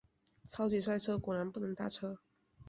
[0.47, 2.17] 超级塞车，果然不能搭车